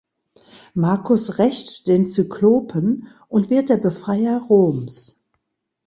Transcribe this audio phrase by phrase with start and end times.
[0.73, 5.23] Marcus rächt den Zyklopen und wird der Befreier Roms.